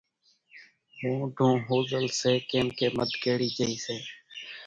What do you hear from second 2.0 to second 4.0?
سي ڪيمڪيَ مڌ ڪيڙِي جھئِي سي۔